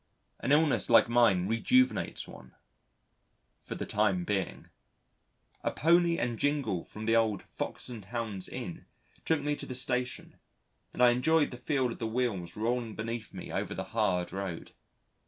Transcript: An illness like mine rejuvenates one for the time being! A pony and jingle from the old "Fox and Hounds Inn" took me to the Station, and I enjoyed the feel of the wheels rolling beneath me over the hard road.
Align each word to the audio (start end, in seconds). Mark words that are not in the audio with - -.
An 0.39 0.51
illness 0.51 0.89
like 0.89 1.07
mine 1.09 1.47
rejuvenates 1.47 2.27
one 2.27 2.55
for 3.61 3.75
the 3.75 3.85
time 3.85 4.23
being! 4.23 4.65
A 5.63 5.69
pony 5.69 6.17
and 6.17 6.39
jingle 6.39 6.83
from 6.83 7.05
the 7.05 7.15
old 7.15 7.43
"Fox 7.43 7.87
and 7.87 8.05
Hounds 8.05 8.49
Inn" 8.49 8.87
took 9.25 9.41
me 9.41 9.55
to 9.55 9.67
the 9.67 9.75
Station, 9.75 10.37
and 10.91 11.03
I 11.03 11.11
enjoyed 11.11 11.51
the 11.51 11.55
feel 11.57 11.91
of 11.91 11.99
the 11.99 12.07
wheels 12.07 12.55
rolling 12.55 12.95
beneath 12.95 13.31
me 13.31 13.51
over 13.51 13.75
the 13.75 13.83
hard 13.93 14.33
road. 14.33 14.71